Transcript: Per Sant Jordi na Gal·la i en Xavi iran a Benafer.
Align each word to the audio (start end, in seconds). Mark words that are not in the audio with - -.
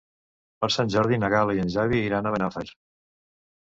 Per 0.65 0.69
Sant 0.77 0.89
Jordi 0.95 1.21
na 1.25 1.31
Gal·la 1.35 1.59
i 1.59 1.63
en 1.67 1.71
Xavi 1.77 2.03
iran 2.09 2.27
a 2.27 2.37
Benafer. 2.39 2.69